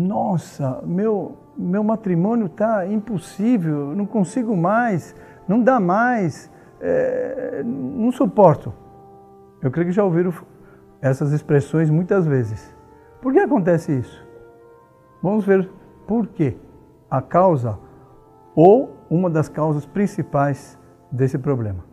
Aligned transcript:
nossa, 0.00 0.80
meu, 0.84 1.36
meu 1.56 1.84
matrimônio 1.84 2.46
está 2.46 2.86
impossível, 2.86 3.94
não 3.94 4.06
consigo 4.06 4.56
mais, 4.56 5.14
não 5.46 5.62
dá 5.62 5.78
mais, 5.78 6.50
é, 6.80 7.62
não 7.64 8.10
suporto. 8.10 8.72
Eu 9.62 9.70
creio 9.70 9.88
que 9.88 9.94
já 9.94 10.02
ouviram 10.02 10.32
essas 11.02 11.32
expressões 11.32 11.90
muitas 11.90 12.26
vezes. 12.26 12.74
Por 13.20 13.32
que 13.32 13.38
acontece 13.38 13.98
isso? 13.98 14.26
Vamos 15.22 15.44
ver 15.44 15.70
por 16.06 16.26
quê. 16.28 16.56
A 17.10 17.20
causa 17.20 17.78
ou 18.54 18.96
uma 19.10 19.28
das 19.28 19.48
causas 19.48 19.84
principais 19.84 20.78
desse 21.12 21.36
problema. 21.36 21.89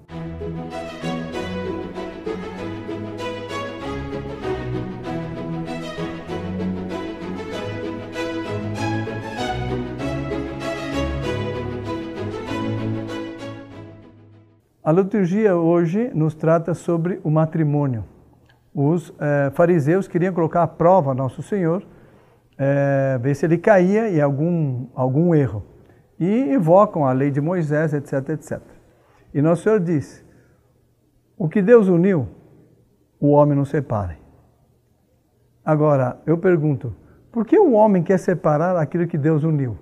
A 14.87 14.91
liturgia 14.93 15.54
hoje 15.54 16.09
nos 16.14 16.33
trata 16.33 16.73
sobre 16.73 17.19
o 17.21 17.29
matrimônio. 17.29 18.05
Os 18.73 19.13
eh, 19.19 19.51
fariseus 19.54 20.07
queriam 20.07 20.33
colocar 20.33 20.63
à 20.63 20.68
prova 20.68 21.13
Nosso 21.13 21.43
Senhor, 21.43 21.86
eh, 22.57 23.19
ver 23.21 23.36
se 23.36 23.46
ele 23.46 23.57
caía 23.57 24.10
em 24.10 24.21
algum, 24.21 24.87
algum 24.96 25.36
erro. 25.36 25.61
E 26.18 26.54
invocam 26.54 27.05
a 27.05 27.11
lei 27.11 27.29
de 27.29 27.41
Moisés, 27.41 27.93
etc, 27.93 28.29
etc. 28.29 28.61
E 29.33 29.41
Nosso 29.41 29.63
Senhor 29.63 29.82
diz: 29.82 30.23
o 31.38 31.49
que 31.49 31.61
Deus 31.61 31.89
uniu, 31.89 32.30
o 33.19 33.31
homem 33.31 33.58
não 33.58 33.66
separe. 33.66 34.16
Agora, 35.66 36.17
eu 36.25 36.38
pergunto, 36.38 36.95
por 37.30 37.45
que 37.45 37.59
o 37.59 37.73
homem 37.73 38.02
quer 38.03 38.19
separar 38.19 38.77
aquilo 38.77 39.05
que 39.05 39.17
Deus 39.17 39.44
uniu? 39.44 39.77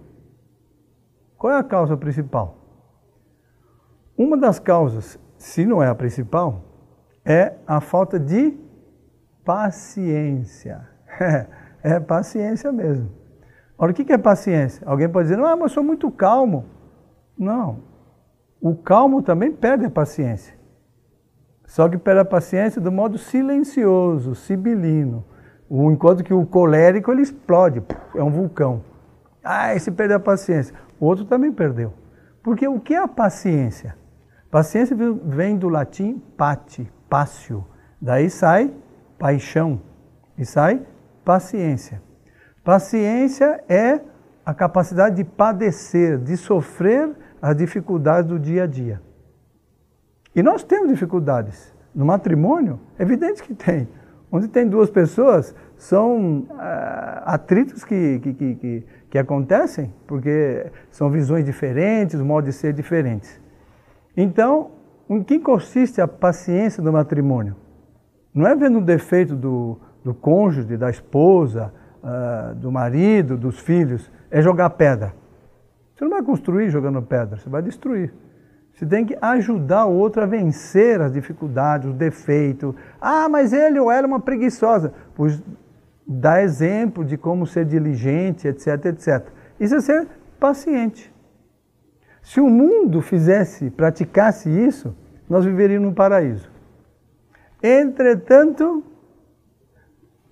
Qual 1.38 1.54
é 1.54 1.60
a 1.60 1.64
causa 1.64 1.96
principal? 1.96 2.65
Uma 4.18 4.38
das 4.38 4.60
causas, 4.60 5.20
se 5.38 5.66
não 5.66 5.84
é 5.84 5.88
a 5.88 5.96
principal, 5.96 6.64
é 7.24 7.54
a 7.68 7.82
falta 7.82 8.20
de 8.20 8.58
paciência. 9.44 10.88
É, 11.88 12.00
paciência 12.00 12.72
mesmo. 12.72 13.12
Ora, 13.78 13.92
o 13.92 13.94
que 13.94 14.12
é 14.12 14.18
paciência? 14.18 14.82
Alguém 14.88 15.08
pode 15.08 15.28
dizer, 15.28 15.38
não, 15.38 15.44
mas 15.52 15.70
eu 15.70 15.70
sou 15.70 15.84
muito 15.84 16.10
calmo. 16.10 16.66
Não. 17.38 17.84
O 18.60 18.76
calmo 18.76 19.22
também 19.22 19.52
perde 19.52 19.86
a 19.86 19.90
paciência. 19.92 20.56
Só 21.68 21.88
que 21.88 21.96
perde 21.96 22.22
a 22.22 22.26
paciência 22.26 22.82
do 22.82 22.92
modo 22.92 23.20
silencioso, 23.20 24.34
sibilino. 24.34 25.24
Enquanto 25.70 26.24
que 26.24 26.34
o 26.34 26.44
colérico 26.44 27.12
ele 27.12 27.22
explode, 27.22 27.84
é 28.16 28.24
um 28.24 28.32
vulcão. 28.32 28.82
Ah, 29.44 29.76
esse 29.76 29.92
perdeu 29.92 30.18
a 30.18 30.20
paciência. 30.20 30.76
O 31.00 31.06
outro 31.06 31.24
também 31.26 31.52
perdeu. 31.52 31.94
Porque 32.42 32.68
o 32.68 32.80
que 32.80 32.96
é 32.96 32.98
a 32.98 33.08
paciência? 33.08 33.96
Paciência 34.56 34.96
vem 35.22 35.58
do 35.58 35.68
latim 35.68 36.18
pati, 36.38 36.90
pácio. 37.10 37.66
Daí 38.02 38.30
sai 38.30 38.74
paixão 39.20 39.82
e 40.38 40.46
sai 40.46 40.82
paciência. 41.26 42.02
Paciência 42.64 43.62
é 43.68 44.00
a 44.46 44.54
capacidade 44.54 45.18
de 45.18 45.26
padecer, 45.26 46.18
de 46.18 46.38
sofrer 46.38 47.12
as 47.42 47.54
dificuldades 47.58 48.30
do 48.30 48.40
dia 48.40 48.64
a 48.64 48.66
dia. 48.66 49.02
E 50.34 50.42
nós 50.42 50.64
temos 50.64 50.88
dificuldades. 50.88 51.76
No 51.94 52.06
matrimônio, 52.06 52.80
é 52.98 53.04
evidente 53.04 53.44
que 53.44 53.54
tem. 53.54 53.90
Onde 54.32 54.48
tem 54.48 54.70
duas 54.70 54.90
pessoas, 54.90 55.54
são 55.76 56.48
uh, 56.50 57.26
atritos 57.26 57.84
que, 57.84 58.20
que, 58.20 58.34
que, 58.34 58.86
que, 59.10 59.18
acontecem, 59.18 59.94
porque 60.08 60.72
são 60.90 61.12
visões 61.12 61.44
diferentes, 61.44 62.22
modos 62.22 62.52
de 62.52 62.58
ser 62.58 62.72
diferentes. 62.72 63.44
Então, 64.16 64.72
em 65.10 65.24
que 65.24 65.40
consiste 65.40 66.02
a 66.02 66.08
paciência 66.08 66.82
do 66.82 66.92
matrimônio? 66.92 67.56
Não 68.34 68.48
é 68.48 68.56
vendo 68.56 68.80
o 68.80 68.82
defeito 68.82 69.36
do, 69.36 69.78
do 70.04 70.14
cônjuge, 70.14 70.78
da 70.78 70.90
esposa, 70.90 71.74
uh, 72.04 72.56
do 72.56 72.72
marido, 72.72 73.38
dos 73.38 73.60
filhos, 73.60 74.12
é 74.30 74.42
jogar 74.42 74.70
pedra. 74.72 75.14
Você 75.94 76.04
não 76.04 76.12
vai 76.12 76.24
construir 76.24 76.70
jogando 76.70 77.02
pedra, 77.02 77.38
você 77.38 77.50
vai 77.50 77.62
destruir. 77.62 78.14
Você 78.74 78.86
tem 78.86 79.06
que 79.06 79.18
ajudar 79.22 79.86
o 79.86 79.94
outro 79.94 80.22
a 80.22 80.26
vencer 80.26 81.00
as 81.00 81.14
dificuldades, 81.14 81.88
os 81.88 81.96
defeitos. 81.96 82.76
Ah, 83.00 83.30
mas 83.30 83.54
ele 83.54 83.80
ou 83.80 83.90
ela 83.90 84.06
é 84.06 84.08
uma 84.08 84.20
preguiçosa. 84.20 84.92
Pois 85.16 85.42
dá 86.06 86.42
exemplo 86.42 87.06
de 87.06 87.18
como 87.18 87.48
ser 87.48 87.64
diligente, 87.64 88.48
etc, 88.50 88.86
etc. 88.88 89.28
Isso 89.58 89.76
é 89.76 89.82
ser 89.82 90.08
paciente. 90.38 91.15
Se 92.26 92.42
o 92.42 92.50
mundo 92.50 93.04
fizesse, 93.04 93.70
praticasse 93.70 94.50
isso, 94.50 94.96
nós 95.30 95.46
viveríamos 95.46 95.90
num 95.90 95.94
paraíso. 95.94 96.52
Entretanto, 97.62 98.84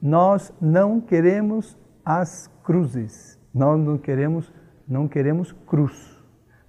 nós 0.02 0.52
não 0.60 1.00
queremos 1.00 1.78
as 2.04 2.50
cruzes. 2.64 3.40
Nós 3.54 3.80
não 3.80 4.00
queremos, 4.00 4.52
não 4.88 5.08
queremos 5.08 5.52
cruz. 5.68 6.20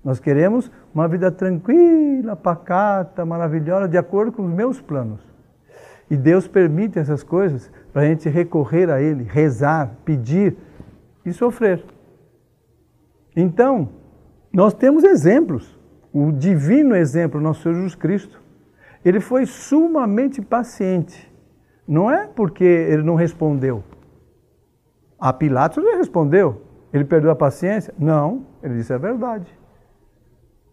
Nós 0.04 0.20
queremos 0.20 0.70
uma 0.94 1.08
vida 1.08 1.32
tranquila, 1.32 2.36
pacata, 2.36 3.24
maravilhosa, 3.24 3.88
de 3.88 3.96
acordo 3.96 4.30
com 4.30 4.44
os 4.44 4.52
meus 4.52 4.78
planos. 4.78 5.22
E 6.10 6.18
Deus 6.18 6.46
permite 6.46 6.98
essas 6.98 7.22
coisas 7.22 7.72
para 7.94 8.02
a 8.02 8.04
gente 8.04 8.28
recorrer 8.28 8.90
a 8.90 9.00
Ele, 9.00 9.24
rezar, 9.24 9.96
pedir 10.04 10.54
e 11.24 11.32
sofrer. 11.32 11.82
Então, 13.34 14.03
nós 14.54 14.72
temos 14.72 15.02
exemplos. 15.02 15.76
O 16.12 16.30
divino 16.30 16.94
exemplo, 16.94 17.40
nosso 17.40 17.62
Senhor 17.62 17.74
Jesus 17.74 17.96
Cristo. 17.96 18.40
Ele 19.04 19.18
foi 19.18 19.46
sumamente 19.46 20.40
paciente. 20.40 21.30
Não 21.86 22.08
é 22.08 22.28
porque 22.28 22.64
ele 22.64 23.02
não 23.02 23.16
respondeu. 23.16 23.82
A 25.18 25.32
Pilatos 25.32 25.84
ele 25.84 25.96
respondeu. 25.96 26.62
Ele 26.92 27.04
perdeu 27.04 27.32
a 27.32 27.34
paciência? 27.34 27.92
Não, 27.98 28.46
ele 28.62 28.76
disse 28.76 28.92
a 28.92 28.98
verdade. 28.98 29.52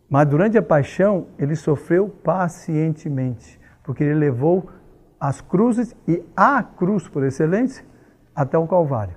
Mas 0.08 0.28
durante 0.28 0.58
a 0.58 0.62
paixão, 0.62 1.28
ele 1.40 1.56
sofreu 1.56 2.08
pacientemente, 2.08 3.59
porque 3.84 4.03
ele 4.03 4.13
levou 4.13 4.69
as 5.19 5.42
cruzes 5.42 5.96
e 6.08 6.22
a 6.36 6.62
cruz 6.62 7.08
por 7.08 7.24
excelência 7.24 7.84
até 8.36 8.58
o 8.58 8.68
Calvário. 8.68 9.16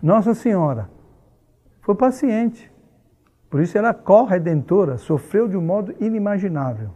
Nossa 0.00 0.34
Senhora 0.34 0.88
foi 1.82 1.96
paciente. 1.96 2.73
Por 3.54 3.62
isso 3.62 3.78
ela 3.78 3.94
corredentora, 3.94 4.96
sofreu 4.96 5.46
de 5.46 5.56
um 5.56 5.60
modo 5.60 5.94
inimaginável. 6.00 6.90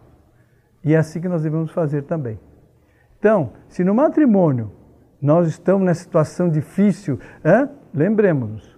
E 0.82 0.92
é 0.92 0.96
assim 0.96 1.20
que 1.20 1.28
nós 1.28 1.44
devemos 1.44 1.70
fazer 1.70 2.02
também. 2.02 2.36
Então, 3.16 3.52
se 3.68 3.84
no 3.84 3.94
matrimônio 3.94 4.72
nós 5.22 5.46
estamos 5.46 5.86
nessa 5.86 6.02
situação 6.02 6.50
difícil, 6.50 7.20
lembremos-nos, 7.94 8.76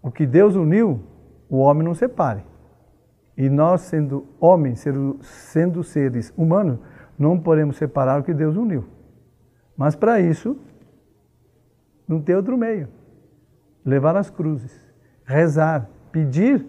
o 0.00 0.10
que 0.10 0.24
Deus 0.24 0.56
uniu, 0.56 1.02
o 1.50 1.58
homem 1.58 1.84
não 1.84 1.92
separe. 1.92 2.46
E 3.36 3.50
nós, 3.50 3.82
sendo 3.82 4.26
homens, 4.40 4.82
sendo 5.20 5.84
seres 5.84 6.32
humanos, 6.34 6.78
não 7.18 7.38
podemos 7.38 7.76
separar 7.76 8.20
o 8.20 8.24
que 8.24 8.32
Deus 8.32 8.56
uniu. 8.56 8.86
Mas 9.76 9.94
para 9.94 10.18
isso, 10.18 10.56
não 12.08 12.22
tem 12.22 12.34
outro 12.34 12.56
meio. 12.56 12.88
Levar 13.84 14.16
as 14.16 14.30
cruzes, 14.30 14.74
rezar, 15.26 15.90
pedir 16.10 16.66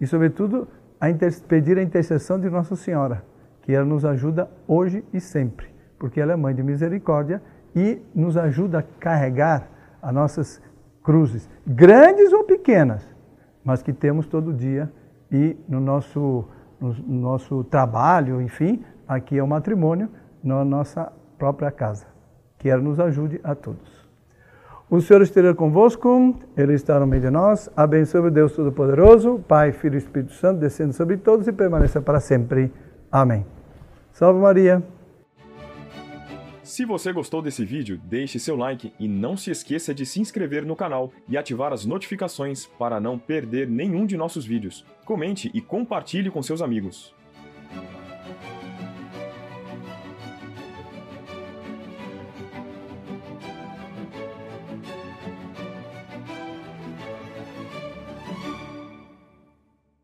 e, 0.00 0.06
sobretudo, 0.06 0.68
a 1.00 1.06
pedir 1.48 1.78
a 1.78 1.82
intercessão 1.82 2.38
de 2.38 2.48
Nossa 2.48 2.76
Senhora, 2.76 3.24
que 3.62 3.72
ela 3.72 3.84
nos 3.84 4.04
ajuda 4.04 4.48
hoje 4.66 5.04
e 5.12 5.20
sempre, 5.20 5.68
porque 5.98 6.20
ela 6.20 6.32
é 6.32 6.36
mãe 6.36 6.54
de 6.54 6.62
misericórdia 6.62 7.42
e 7.74 8.00
nos 8.14 8.36
ajuda 8.36 8.78
a 8.78 8.82
carregar 8.82 9.68
as 10.00 10.14
nossas 10.14 10.62
cruzes, 11.02 11.48
grandes 11.66 12.32
ou 12.32 12.44
pequenas, 12.44 13.06
mas 13.64 13.82
que 13.82 13.92
temos 13.92 14.26
todo 14.26 14.52
dia 14.52 14.90
e 15.30 15.56
no 15.68 15.80
nosso, 15.80 16.44
no 16.80 16.94
nosso 17.06 17.64
trabalho, 17.64 18.40
enfim, 18.40 18.84
aqui 19.06 19.38
é 19.38 19.42
o 19.42 19.46
matrimônio, 19.46 20.08
na 20.42 20.64
nossa 20.64 21.12
própria 21.38 21.70
casa. 21.70 22.06
Que 22.58 22.68
ela 22.68 22.82
nos 22.82 22.98
ajude 22.98 23.40
a 23.42 23.54
todos. 23.54 23.95
O 24.88 25.00
Senhor 25.00 25.20
esteja 25.20 25.52
convosco, 25.52 26.38
Ele 26.56 26.74
está 26.74 27.00
no 27.00 27.08
meio 27.08 27.20
de 27.20 27.28
nós. 27.28 27.68
Abençoe 27.76 28.30
Deus 28.30 28.52
Todo-Poderoso, 28.52 29.40
Pai, 29.48 29.72
Filho 29.72 29.96
e 29.96 29.98
Espírito 29.98 30.32
Santo, 30.34 30.60
descendo 30.60 30.92
sobre 30.92 31.16
todos 31.16 31.48
e 31.48 31.52
permaneça 31.52 32.00
para 32.00 32.20
sempre. 32.20 32.70
Amém. 33.10 33.44
Salve 34.12 34.38
Maria. 34.38 34.80
Se 36.62 36.84
você 36.84 37.12
gostou 37.12 37.42
desse 37.42 37.64
vídeo, 37.64 38.00
deixe 38.04 38.38
seu 38.38 38.54
like 38.54 38.92
e 38.98 39.08
não 39.08 39.36
se 39.36 39.50
esqueça 39.50 39.92
de 39.92 40.06
se 40.06 40.20
inscrever 40.20 40.64
no 40.64 40.76
canal 40.76 41.10
e 41.28 41.36
ativar 41.36 41.72
as 41.72 41.84
notificações 41.84 42.66
para 42.78 43.00
não 43.00 43.18
perder 43.18 43.68
nenhum 43.68 44.06
de 44.06 44.16
nossos 44.16 44.46
vídeos. 44.46 44.84
Comente 45.04 45.50
e 45.52 45.60
compartilhe 45.60 46.30
com 46.30 46.40
seus 46.42 46.62
amigos. 46.62 47.12